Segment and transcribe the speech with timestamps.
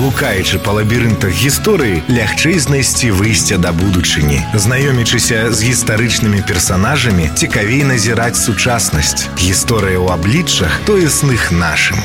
[0.00, 4.40] блукаючы па лабірынтах гісторыі лягчэй знайсці выйсце да будучыні.
[4.56, 9.28] Знаёмячыся з гістарычнымі персанажамі цікавей назіраць сучаснасць.
[9.36, 12.00] Гісторыя ў абліччах тоесных нашым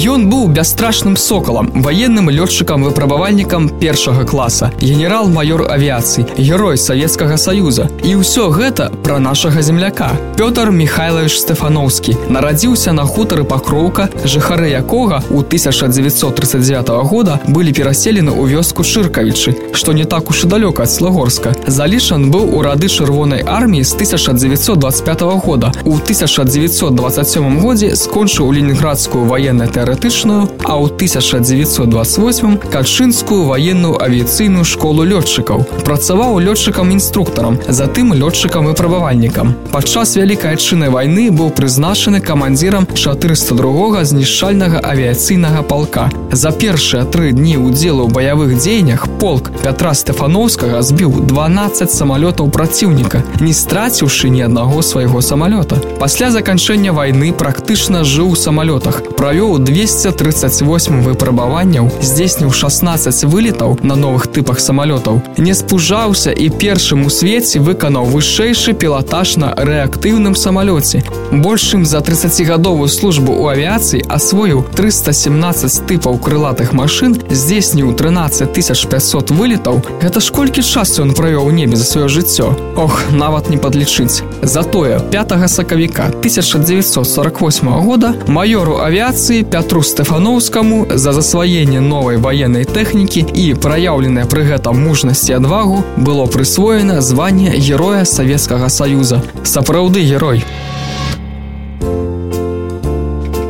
[0.00, 7.84] Ён быў бясстрашным сокалам, ваенным лётчыкам выпрабавальнікам першага класа, генерал-маёр авіяцыі, герой Савецкага саюза.
[8.00, 10.16] І ўсё гэта пра нашага земляка.
[10.40, 18.56] Пётр Михайлович Стэфановскі нарадзіўся на хутары пакроўка, жыхары якога ў 1939 года былі пераселены ў
[18.56, 21.52] вёску Шыркавічы, што не так уж і далёка ад Слагорска.
[21.66, 25.72] Залішан быў у рады чырвонай арміі з 1925 года.
[25.84, 35.02] У 1927 годзе скончыў ленінградскую ваенную тэорію тэарэтычную, а ў 1928 качынскую ваенную авіяцыйную школу
[35.02, 35.82] лётчыкаў.
[35.84, 39.54] Працаваў лётчыкам інструктарам, затым лётчыкам і прабавальнікам.
[39.72, 46.10] Падчас вялікай адчынай вайны быў прызначаны камандзірам 402 знішчальнага авіяцыйнага палка.
[46.30, 53.22] За першыя тры дні ўдзелу ў баявых дзеяннях полк Пятра Стэфановскага збіў 12 самалётаў праціўніка,
[53.40, 55.82] не страціўшы ні аднаго свайго самалёта.
[55.98, 64.26] Пасля заканчэння вайны практычна жыў у самалётах, правёў 238 выпрабаванняў здзейсніў 16 вылетаў на новых
[64.28, 71.00] тыпах самалётаў не спужаўся і першым у свеце выканаў вышэйшы пілатаж на рэактыўным самалёце
[71.32, 80.20] большым за 30гадовую службу ў авіяцыі асвоіў 317 тыпаў крылатых машын здзейсніў 13500 вылетаў гэта
[80.20, 85.00] ж колькі часу ён правёў у небе за сваё жыццё Ох нават не падлічыць затое
[85.00, 93.44] 5 сакавіка 1948 года майору авіяцыі 5 Пятру Стэфановскаму за засваенне новай ваеннай тэхнікі і
[93.54, 99.22] праяўленая пры гэтым мужнасці адвагу было прысвоена званне героя Савецкага Саюза.
[99.44, 100.42] Сапраўды герой.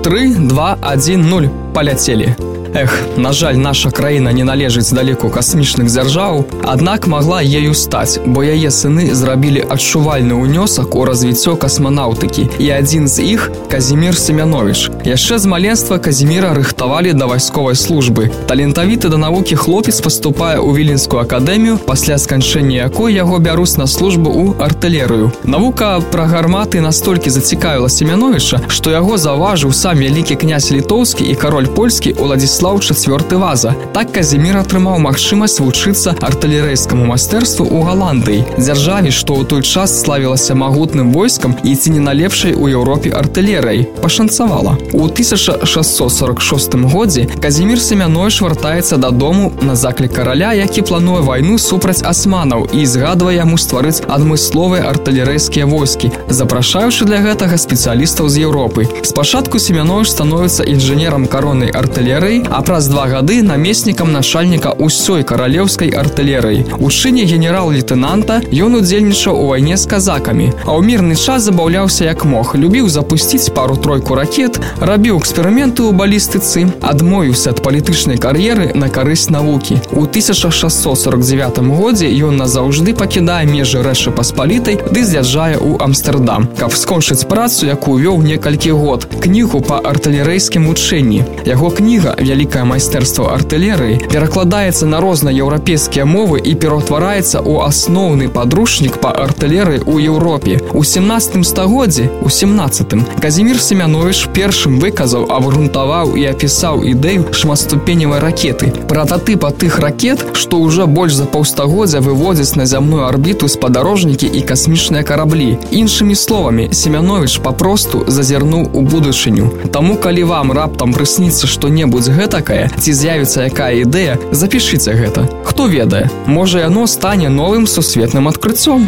[0.05, 2.37] 3, 2, 1, 0 паляцелі.
[2.75, 8.47] Эх, на жаль, наша краіна не належыць далеку касмічных дзяржаў, аднак магла ею стаць, бо
[8.47, 12.47] яе сыны зрабілі адчувальны ўнёсак у развіццё касманаўтыкі.
[12.63, 14.87] І адзін з іх Казімир Семянович.
[15.03, 18.31] Яшчэ з маленства Казіміра рыхтавалі да вайсковай службы.
[18.47, 24.31] Талентавіты да навукі хлопец паступае ў віленскую акадэмію, пасля сканчэння якой яго бяруць на службу
[24.31, 25.35] ў артылерыю.
[25.43, 31.67] Навука пра гарматы настолькі зацікавіла Семяновича, што яго заўважыў сам вялікі князь літоўскі і кароль
[31.67, 33.73] польскі Уладзіслав Уладзіслаў чацвёрты ваза.
[33.97, 38.45] Так Казімір атрымаў магчымасць вучыцца артылерыйскаму майстэрству ў Галандыі.
[38.61, 43.89] Дзяржаве, што ў той час славілася магутным войскам і ці не налепшай у Еўропе артылерыяй,
[44.05, 44.77] пашанцавала.
[44.93, 52.69] У 1646 годзе Казімір Семянович вяртаецца дадому на заклік караля, які плануе вайну супраць асманаў
[52.77, 58.85] і згадвае яму стварыць адмысловыя артылерыйскія войскі, запрашаючы для гэтага спецыялістаў з Еўропы.
[59.01, 66.67] Спачатку Семянович становіцца інжынерам кароннай артылерыі, а праз два гады намеснікам начальніка ўсёй каралеўскай артылерыі.
[66.83, 72.25] У чыне генерал-лейтенанта ён удзельнічаў у вайне з казакамі, а ў мірны час забаўляўся як
[72.25, 79.31] мог, любіў запусціць пару-тройку ракет, рабіў эксперыменты ў балістыцы, адмовіўся ад палітычнай кар'еры на карысць
[79.31, 79.79] навукі.
[79.95, 87.25] У 1649 годзе ён назаўжды пакідае межы рэшы паспалітай ды з'язджае ў Амстердам, каб скончыць
[87.31, 91.23] працу, якую вёў некалькі год, кнігу па артылерыйскім вучэнні.
[91.47, 98.31] Яго кніга вялі вялікае майстэрства артылерыі перакладаецца на розныя еўрапейскія мовы і пераўтвараецца ў асноўны
[98.33, 100.57] падручнік па артылерыі ў Еўропе.
[100.73, 108.73] У 17 стагоддзе у 17 Казімир Семянович першым выказаў абгрунтаваў і апісаў ідэю шматступеневай ракеты.
[108.89, 115.05] Прататыпа тых ракет, што ўжо больш за паўстагоддзя выводзяць на зямную арбіту спадарожнікі і касмічныя
[115.05, 115.59] караблі.
[115.71, 119.69] Іншымі словамі Семянович папросту зазірнуў у будучыню.
[119.77, 125.27] Таму калі вам раптам прысніцца што-небудзь гэта гэтакае ці з'явіцца якая ідэя запішыце гэта.
[125.43, 128.87] Хто ведае можа яно стане новым сусветным адкрыццём.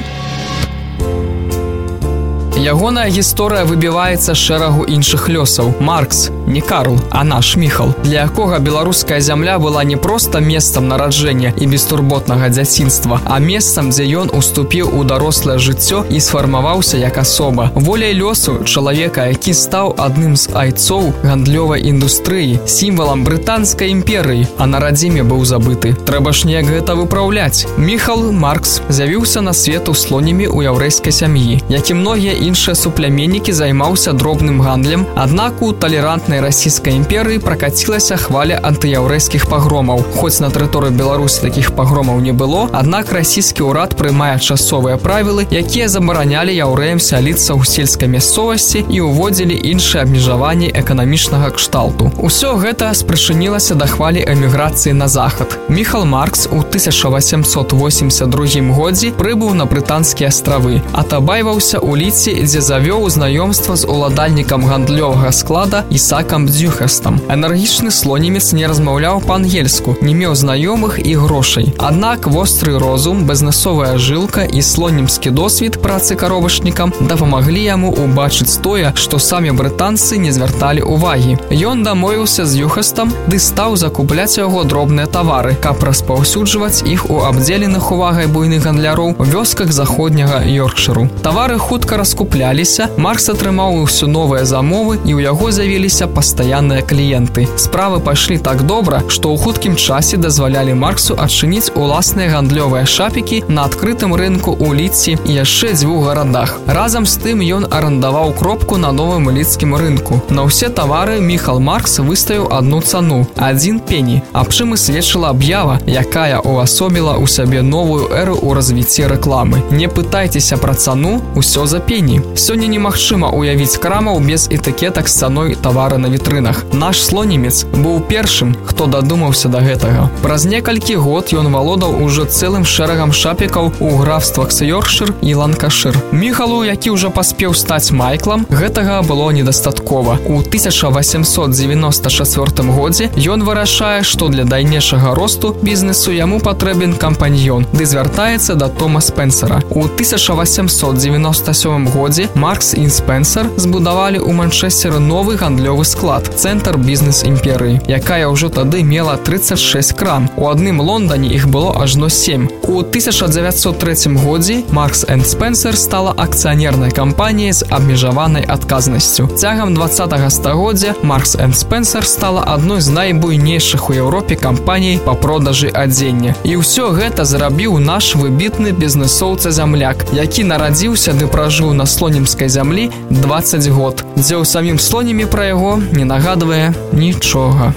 [2.55, 5.75] Ягоная гісторыя выбіваецца шэрагу іншых лёсаў.
[5.83, 11.55] Маркс, не Карл, а наш міхал, для якога беларуская зямля была не проста месцам нараджэння
[11.57, 17.71] і бестурботнага дзяцінства, а месцам, дзе ён уступіў у дарослае жыццё і сфармаваўся як асоба.
[17.75, 24.81] Воляй лёсу чалавека, які стаў адным з айцоў гандлёвай індустрыі, сімвалам брытанскай імперыі, а на
[24.81, 25.95] радзіме быў забыты.
[26.05, 27.65] Трэба ж неяк гэта выпраўляць.
[27.79, 33.53] Міхал Маркс з'явіўся на свет у слонямі ў яўрэйскай сям'і, як і многія іншыя супляменнікі
[33.53, 40.05] займаўся дробным гандлем аднак у талерантнай расійскай імперыі пракацілася хваля антыяўрэйскіх пагромаў.
[40.19, 45.89] Хоць на тэрыторыі беларусі такіх пагромаў не было аднак расійскі ўрад прымае часовыя правілы якія
[45.89, 52.13] забаранялі яўрэям сяліцца ў сельскай мясцовасці і ўводзілі іншыя абмежаванні эканамічнага кшталту.
[52.19, 55.59] Усё гэта спрычынілася да хвалі эміграцыі на захад.
[55.69, 63.77] Міхал маркс у 1882 годзе прыбыў на брытанскія астравы атабайваўся у ліце дзе завёў знаёмства
[63.77, 65.85] з уладальнікам гандлёвага склада
[66.23, 67.21] ісакам дзюхастам.
[67.29, 71.75] Энергічны слонімец не размаўляў па-ангельску не меў знаёмых і грошай.
[71.79, 79.19] Аднак востры розум бізнесовая жылка і слонімскі досвід працы каровачнікам дапамаглі яму убачыць тое што
[79.19, 85.57] самі брытанцы не звярталі увагі ён дамовіўся з юхастам ды стаў закупляць яго дробныя тавары
[85.59, 91.09] каб распаўсюджваць іх у абдзеленых увагай буйных гандляроў вёсках заходняга йоркшыру.
[91.23, 98.01] Тавары хутка раскупляліся маркс атрымаў усё новыя замовы і ў яго з'явіліся пастаянныя кліенты справы
[98.01, 104.15] пайшлі так добра што ў хуткім часе дазвалялі марксу адчыніць уласныя гандлёвыя шапікі на адкрытым
[104.15, 109.31] рынку у ліці і яшчэ дзвюх гарадах разам з тым ён арандаваў кропку на новым
[109.31, 110.21] ліцкім рынку.
[110.31, 114.23] На ўсе тавары міхал маркс выставіў одну цану один пені.
[114.33, 119.63] Аб чым і сведчыла аб'ява якая увасобіла ў сябе новую эру ў развіцці рэкламы.
[119.71, 122.21] Не пытайцеся пра цану ўсё за пені.
[122.35, 126.67] Сёння немагчыма уявіць крамаў без этыкетак з цаной тавара на вітрынах.
[126.75, 130.11] Наш слонімец быў першым хто дадумаўся да гэтага.
[130.27, 135.95] Праз некалькі год ён валодаў ужо цэлым шэрагам шапікаў у графствах сёршыр і ланкашыр.
[136.13, 140.19] Міхалу які ўжо паспеў стаць майклам гэтага было недастаткова.
[140.27, 148.55] У 1894 годзе ён вырашае што для дайнейшага росту бізнесу яму патрэбен кампаньён ды звяртаецца
[148.55, 149.63] да тома спенсера.
[149.71, 157.81] У 1897 годзе маркс і спенсер збудавалі ў манчестеры новы гандлёвы склад цэнтр бізнес імперыі
[157.85, 164.17] якая ўжо тады мела 36 крам у адным лондоне іх было ажно 7 у 1903
[164.25, 169.29] годзе маркс энд спенсер стала акцыянернай кампаніяй з абмежаванай адказнасцю.
[169.37, 175.69] Цягам 20 стагоддзя маркс энд спенсер стала адной з найбуйнейшых у еўропе кампаній па продажы
[175.75, 176.35] адзення.
[176.45, 182.91] І ўсё гэта зрабіў наш выбітны бізнесоўца зямляк які нарадзіўся ды пражыў на слонімскай зямлі
[183.11, 184.05] 20 год.
[184.17, 187.74] Дзе ў самім слонімі пра яго не нагадвае нічога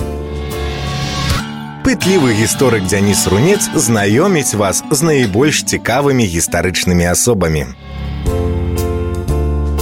[1.84, 7.64] пытлівы гісторык дзяніс рунец знаёміць вас з найбольш цікавымі гістарычнымі асобамі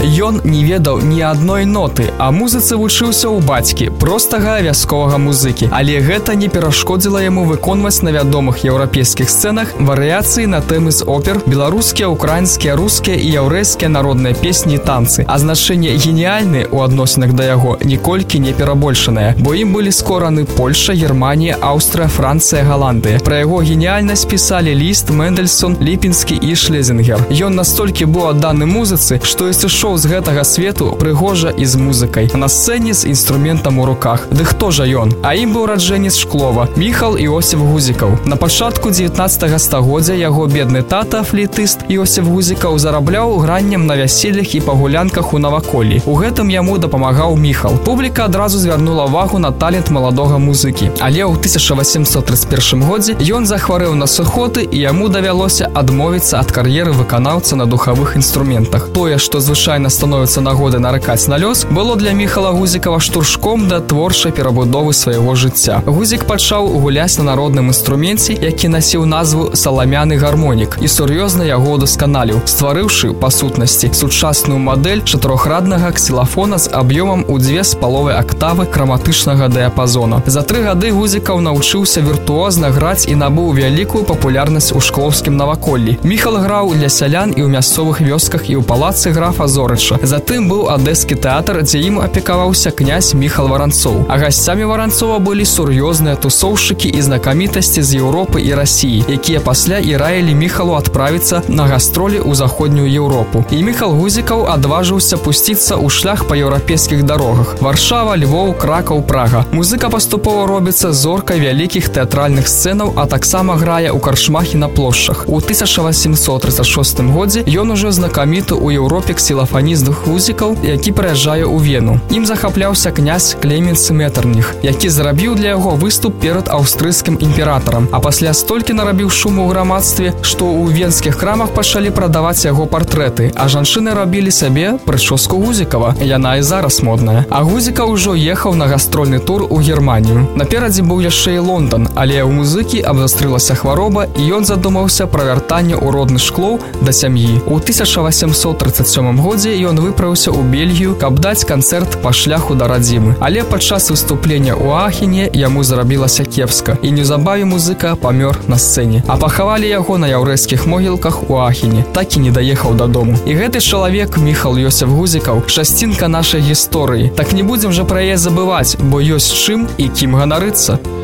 [0.04, 5.72] Ён не ведаў ні адной ноты, а музыцы вучыўся ў бацькі, простага вясковага музыкі.
[5.72, 11.40] Але гэта не перашкодзіла яму выконваць на вядомых еўрапейскіх сцэнах варыяцыі на тэмы з опер,
[11.48, 15.24] беларускія, украінскія, рускія і яўрэйскія народныя песні і танцы.
[15.24, 20.92] А значэнне геніяльны ў адносінах да яго ніколькі не перабольшанае, бо ім былі скораны Польша,
[20.92, 23.24] Германія, Аўстрыя, Францыя, Галандыя.
[23.24, 27.24] Пра яго геніяльнасць пісалі ліст Мэндельсон, ліпінскі і шлезенгер.
[27.32, 31.78] Ён настолькі быў адданы музыцы, што і сышоў прыйшоў з гэтага свету прыгожа і з
[31.78, 32.30] музыкай.
[32.34, 34.28] На сцэне з інструментам у руках.
[34.32, 35.14] Ды хто жа ён?
[35.22, 36.68] А ім быў раджэнец шклова.
[36.76, 38.18] Міхал іосиф гузікаў.
[38.26, 44.62] На пачатку 19 стагоддзя яго бедны тата флітыст іосиф гузікаў зарабляў граннем на вяселлях і
[44.62, 47.78] пагулянках у наваколі у гэтым яму дапамагаў міхал.
[47.78, 50.90] Публіка адразу звярнула увагу на талент маладога музыкі.
[51.00, 57.56] Але ў 1831 годзе ён захварэў на сухоты і яму давялося адмовіцца ад кар'еры выканаўца
[57.56, 58.90] на духавых інструментах.
[58.94, 63.80] Тое што звычайна звычайна становіцца нагоды наракаць на лёс было для міхала гузікава штуршком да
[63.80, 65.82] творчай перабудовы свайго жыцця.
[65.86, 72.40] Гузік пачаў гуляць на народным інструменце які насіў назву саламяны гармонік і сур'ёзна яго удасканаліў
[72.46, 79.50] стварыўшы па сутнасці сучасную мадэль чатырохраднага ксілафона з аб'ёмам у дзве з паловай актавы краматычнага
[79.50, 85.98] дыяпазона за тры гады гузікаў навучыўся віртуозна граць і набыў вялікую папулярнасць у шклоўскім наваколлі.
[86.04, 90.48] Міхал граў для сялян і ў мясцовых вёсках і ў палацы графа зоры горача затым
[90.50, 96.90] быў адэскі тэатр дзе ім апекаваўся князь міхал варанцоў а гасцямі варанцова былі сур'ёзныя тусоўшчыкі
[96.94, 102.36] і знакамітасці з Еўропы і рассіі якія пасля і раілі міхалу адправіцца на гастролі ў
[102.36, 103.46] заходнюю Еўропу.
[103.50, 107.58] І міхал гузікаў адважыўся пусціцца ў шлях па еўрапейскіх дарогах.
[107.62, 109.46] Варшава львоў кракаў прага.
[109.52, 115.26] Музыка паступова робіцца зоркай вялікіх тэатральных сцэнаў а таксама грае ў каршмахі на плошчах.
[115.28, 122.00] У 1836 годзе ён ужо знакаміты ў еўропе ксілафа сімфанізных гузікаў які прыязджае ў вену.
[122.12, 128.34] Ім захапляўся князь клеменцы метрніх які зрабіў для яго выступ перад аўстрыйскім імператарам а пасля
[128.34, 133.32] столькі нарабіў шуму ў грамадстве што ў венскіх крамах пачалі прадаваць яго партрэты.
[133.36, 135.96] А жанчыны рабілі сабе прычоску гузікава.
[136.04, 137.26] Яна і зараз модная.
[137.30, 140.28] А гузіка ўжо ехаў на гастрольны тур у германію.
[140.36, 145.80] Наперадзе быў яшчэ і лондон але ў музыкі абвастрылася хвароба і ён задумаўся пра вяртанне
[145.80, 147.40] ў родны шклоў да сям'і.
[147.48, 153.20] У 1837 годзе ён выправіўся ў Бельгію, каб даць канцэрт па шляху да радзімы.
[153.20, 159.04] Але падчас выступлення ў Ахіне яму зрабілася кепска і неўзабаве музыка памёр на сцэне.
[159.08, 163.20] А пахавалі яго на яўрэйскіх могілках у Ахіне, так і не даехаў дадому.
[163.28, 167.12] І гэты чалавек Міхал Йосеф Гузікаў шасцінка нашай гісторыі.
[167.12, 171.03] Так не будзем жа пра яе забываць, бо ёсць чым і кім ганарыцца.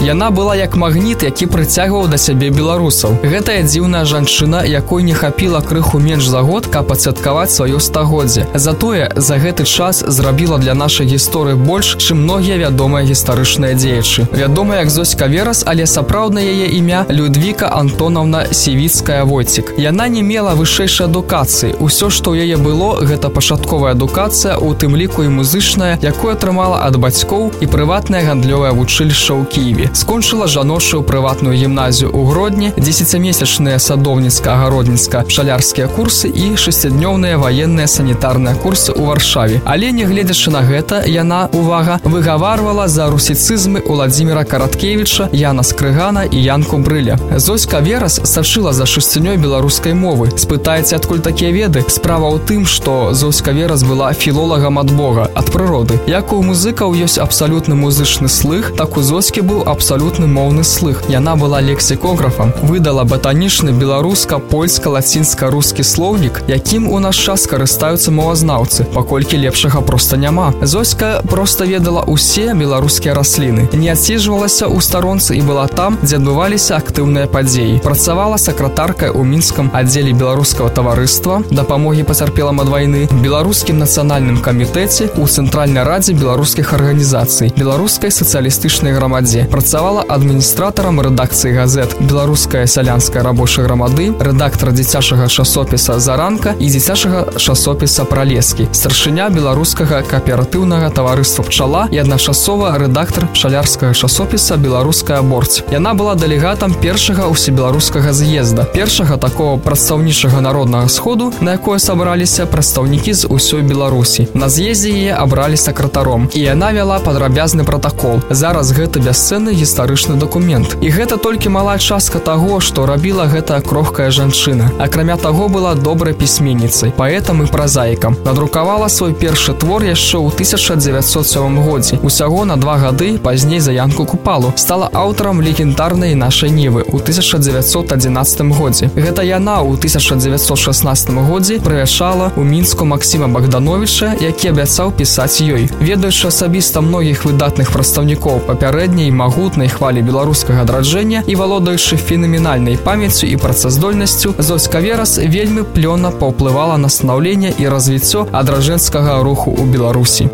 [0.00, 3.20] Яна была як магніт, які прыцягваў да сябе беларусаў.
[3.20, 8.46] Гэтая дзіўная жанчына, якой не хапіла крыху менш за год, каб пацвяткаваць сваё стагоддзе.
[8.54, 14.24] Затое за гэты час зрабіла для нашай гісторыі больш, чым многія вядомыя гістарычныя дзеячы.
[14.32, 19.76] Вядома як Зоська Верас, але сапраўдна яе імя Людвіка Антонаўна Севіцкая Войцік.
[19.76, 21.76] Яна не мела вышэйшай адукацыі.
[21.76, 26.88] Усё, што ў яе было, гэта пачатковая адукацыя, у тым ліку і музычная, якую атрымала
[26.88, 33.78] ад бацькоў і прыватнае гандлёвае вучылішча ў Киеве скончыла жаночую прыватную гімназію ў гродні дзесяцямесячныя
[33.82, 39.60] садовніцка-агародніцка пшалярскія курсы і шестднёўныя ваенныя санітарныя курсы ў варшаве.
[39.64, 46.78] Але нягледзячы на гэта яна увага выгаварвала за русіцызмы владимира караткевича яна скрыгана і янку
[46.78, 50.30] брыля зоська верас сачыла за шасцінёй беларускай мовы.
[50.38, 51.84] Спытаеце адкуль такія веды?
[51.88, 55.98] Справа ў тым што зоська верас была філолагам ад бога ад прыроды.
[56.06, 61.08] Як у музыкаў ёсць абсалютны музычны слых так у зоскі быў аб абсалютны моўны слых.
[61.08, 69.80] Яна была лексікографам, выдала батанічны беларуска-польска-лацінска-рускі слоўнік, якім у наш час карыстаюцца мовазнаўцы, паколькі лепшага
[69.80, 70.52] проста няма.
[70.60, 73.72] Зоська проста ведала ўсе беларускія расліны.
[73.72, 77.80] Не адсіжвалася ў старонцы і была там, дзе адбываліся актыўныя падзеі.
[77.80, 85.24] Працавала сакратаркай у мінскам аддзеле беларускага таварыства, дапамогі пацярпелам ад вайны, беларускім нацыянальным камітэце у
[85.24, 89.48] цэнтральнай радзе беларускіх арганізацый, беларускай сацыялістычнай грамадзе.
[89.48, 97.38] Працавала працавала адміністратарам рэдакцыі газет беларуская сялянская рабочая грамады рэдактор дзіцячага часопіса заранка і дзіцячага
[97.38, 105.94] часопіса пралескі старшыня беларускага кааператыўнага таварыства пчала і адначасова рэдактор пчалярскага часопіса беларуская борць яна
[105.94, 113.30] была дэлегатам першага ўсебеларускага з'езда першага такого прадстаўнічага народнага сходу на якое сабраліся прадстаўнікі з
[113.30, 114.26] усёй беларусі.
[114.34, 120.76] На з'ездзе яе абралі сакратаром і яна вяла падрабязны протакол зараз гэта бясцэнны гістарычны документ
[120.80, 124.70] і гэта толькі малая частка таго што рабіла гэта крохкая жанчына.
[124.78, 128.16] Акрамя таго была добрай пісьменніцай паэтам і празаікам.
[128.24, 131.98] Надрукавала свой першы твор яшчэ ў 1907 годзе.
[132.02, 134.52] Усяго на два гады пазней заянку купалу.
[134.56, 138.90] Стала аўтарам легендарнай нашай нівы у 1911 годзе.
[138.96, 145.68] Гэта яна ў 1916 годзе прывяшала у мінску Масіма богдановича які абяцаў пісаць ёй.
[145.80, 153.26] Ведаючы асабіста многіх выдатных прадстаўнікоў папярэдняй магу магутнай хвалі беларускага адраджэння і валодаючы фенаменальнай памяццю
[153.26, 160.30] і працаздольнасцю зоська верас вельмі плённа паўплывала на станаўленне і развіццё адражэнскага руху ў беларусі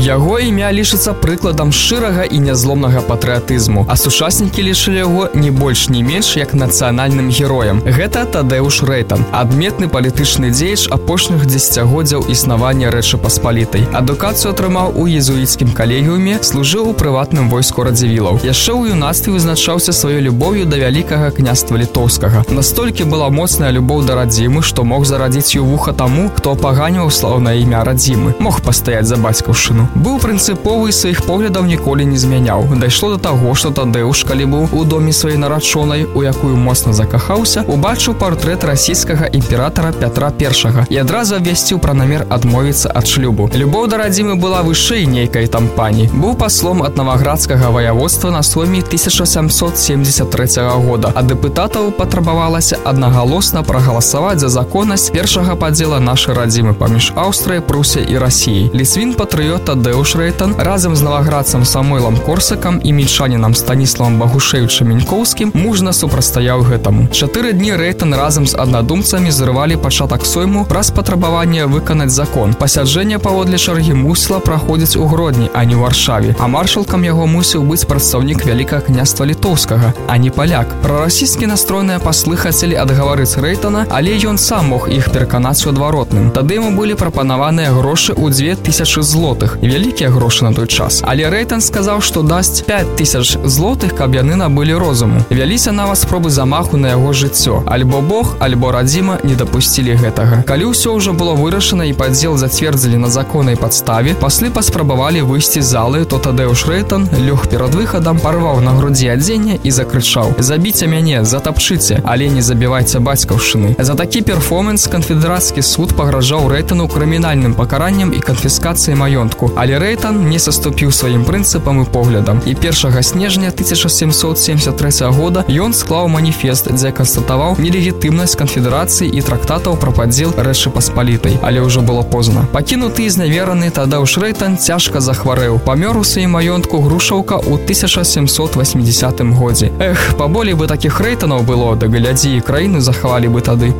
[0.00, 6.00] Яго імя лічыцца прыкладам шчырага і нязломнага патрыятызму, а сучаснікі лічылі яго не больш не
[6.00, 7.82] менш як нацыянальным героем.
[7.84, 13.84] Гэта Тадэуш Рэйтан, адметны палітычны дзеяч апошніх дзесяцігоддзяў існавання рэчы паспалітай.
[13.92, 18.40] Адукацыю атрымаў у езуіцкім калегіуме, служыў у прыватным войску радзівілаў.
[18.40, 22.48] Яшчэ ў юнацтве вызначаўся сваёй любоўю да вялікага княства літоўскага.
[22.48, 27.60] Настолькі была моцная любоў да радзімы, што мог зарадзіць у вуха таму, хто апаганіў слаўнае
[27.60, 32.66] імя радзімы, мог пастаяць за бацькаўшыну быў прынцыповы сваіх поглядаў ніколі не змяняў.
[32.80, 37.64] Дайшло до таго што тадэуш калі быў у доме сваёй нарачонай у якую моцна закахаўся
[37.66, 43.50] убачыў партрэт расійскага імператора пятра першага і адразу абвясціў пра намер адмовіцца ад шлюбу.
[43.54, 46.08] Любоў да радзімы была вышэй нейкай там пані.
[46.12, 51.12] Быў паслом ад наваградскага ваяводства на сойме 1773 года.
[51.14, 58.18] А дэпутатаў патрабавалася аднагалосна прагаласаваць за законнасць першага падзела нашай радзімы паміж аўстрыя прусе і
[58.18, 65.52] рассіяй лісвін патрыёта Тадэуш Рэйтан разам з наваградцам самойлам корсакам і мільчанінам станіславам багушевіча мінькоўскім
[65.56, 67.08] мужна супрастаяў гэтаму.
[67.08, 72.52] Чатыры дні Рэйтан разам з аднадумцамі зрывалі пачатак сойму праз патрабаванне выканаць закон.
[72.52, 77.64] Пасяджэнне паводле чаргі мусла праходзіць у гродні а не ў аршаве а маршалкам яго мусіў
[77.64, 80.68] быць прадстаўнік вялікага княства літоўскага а не паляк.
[80.84, 86.28] Прарасійскі настроеныя паслы хацелі адгаварыць рэйтана але ён сам мог іх пераканаць у адваротным.
[86.36, 91.02] Тады яму былі прапанаваныя грошы ў 2000 злотых вялікія грошы на той час.
[91.06, 95.22] Але рэйтан сказаў што дасць 5000 злотых каб яны набылі розуму.
[95.30, 97.62] Вяліся нават спробы замаху на яго жыццё.
[97.66, 100.42] Альбо Бог альбо радзіма не дапусцілі гэтага.
[100.42, 106.04] Калі ўсё ўжо было вырашана і падзел зацвердзілі на законнай падставе паслы паспрабавалі выйсці залы
[106.04, 111.24] то тады ў шрэйтан лёг перад выхадам парваў на грудзі адзення і закрычаў забіце мяне
[111.24, 118.20] затапчыце але не забівайце бацькаўшчыны за такі перформанс канфедэрацкі суд пагражаў рэйтану крымінальным пакараннем і
[118.24, 122.40] канфіскацыяй маёнтку але рэйтан не саступіў сваім прынцыпам і поглядам.
[122.48, 129.92] І першага снежня 1773 года ён склаў маніфест дзе канстатаваў нелегітымнасць канфедэрацыі і трактатаў пра
[129.92, 131.36] падзел рэчы паспалітай.
[131.44, 132.48] Але ўжо было позна.
[132.56, 135.60] Пакінуты і знавераны тада ў шрэйтан цяжка захварэў.
[135.60, 139.68] Памёр у сваім маёнтку грушаўка ў 1780 годзе.
[139.76, 143.76] Эх паболей бы такіх рэйтанаў было да глядзі краіны захавалі бы тады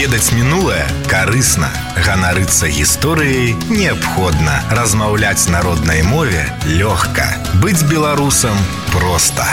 [0.00, 1.68] ведаць мінулае карысна.
[2.06, 4.54] Ганарыцца гісторыяй неабходна.
[4.72, 7.28] Размаўляць народнай мове лёгка.
[7.60, 8.56] Быць беларусам
[8.94, 9.44] проста